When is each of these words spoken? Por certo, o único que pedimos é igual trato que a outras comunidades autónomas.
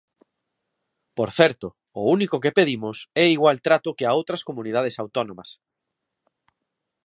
Por 1.17 1.29
certo, 1.39 1.67
o 1.99 2.01
único 2.15 2.41
que 2.43 2.55
pedimos 2.57 2.97
é 3.23 3.25
igual 3.35 3.57
trato 3.67 3.95
que 3.97 4.05
a 4.07 4.15
outras 4.19 4.41
comunidades 4.49 4.95
autónomas. 5.03 5.49